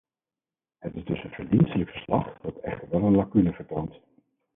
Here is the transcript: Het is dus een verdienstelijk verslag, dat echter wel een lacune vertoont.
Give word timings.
Het 0.77 0.95
is 0.95 1.03
dus 1.05 1.23
een 1.23 1.29
verdienstelijk 1.31 1.89
verslag, 1.89 2.37
dat 2.41 2.57
echter 2.59 2.89
wel 2.89 3.03
een 3.03 3.15
lacune 3.15 3.51
vertoont. 3.53 3.99